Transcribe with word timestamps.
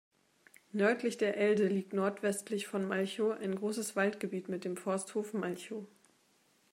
Nördlich 0.71 1.19
der 1.19 1.37
Elde 1.37 1.67
liegt 1.67 1.93
nordwestlich 1.93 2.65
von 2.65 2.87
Malchow 2.87 3.37
ein 3.39 3.53
großes 3.53 3.95
Waldgebiet 3.95 4.49
mit 4.49 4.65
dem 4.65 4.75
Forsthof 4.75 5.33
Malchow. 5.33 5.85